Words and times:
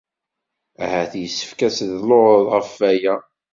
Ahat 0.83 1.13
yessefk 1.21 1.59
ad 1.67 1.73
tedluḍ 1.75 2.35
ɣef 2.53 2.71
waya. 2.79 3.15